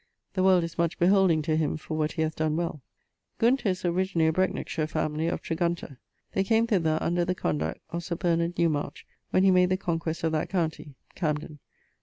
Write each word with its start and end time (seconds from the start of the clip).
The 0.33 0.41
world 0.41 0.63
is 0.63 0.79
much 0.79 0.97
beholding 0.97 1.43
to 1.43 1.55
him 1.55 1.77
for 1.77 1.95
what 1.95 2.13
he 2.13 2.23
hath 2.23 2.37
donne 2.37 2.55
well. 2.57 2.81
Gunter 3.37 3.69
is 3.69 3.85
originally 3.85 4.25
a 4.27 4.33
Brecknockshire 4.33 4.89
family, 4.89 5.27
of 5.27 5.43
Tregunter. 5.43 5.97
They 6.33 6.43
came 6.43 6.65
thither 6.65 6.97
under 6.99 7.23
the 7.23 7.35
conduct 7.35 7.81
of 7.91 8.03
Sir 8.03 8.15
Bernard 8.15 8.57
Newmarch 8.57 9.05
when 9.29 9.43
he 9.43 9.51
made 9.51 9.69
the 9.69 9.77
conquest 9.77 10.23
of 10.23 10.31
that 10.31 10.49
county 10.49 10.95
(Camden). 11.13 11.59